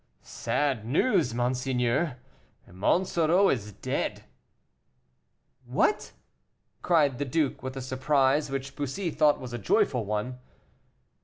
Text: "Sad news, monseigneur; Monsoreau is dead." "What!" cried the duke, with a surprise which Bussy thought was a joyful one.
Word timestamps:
"Sad 0.23 0.83
news, 0.83 1.31
monseigneur; 1.35 2.17
Monsoreau 2.65 3.49
is 3.49 3.71
dead." 3.71 4.23
"What!" 5.67 6.13
cried 6.81 7.19
the 7.19 7.25
duke, 7.25 7.61
with 7.61 7.77
a 7.77 7.81
surprise 7.83 8.49
which 8.49 8.75
Bussy 8.75 9.11
thought 9.11 9.39
was 9.39 9.53
a 9.53 9.59
joyful 9.59 10.03
one. 10.03 10.39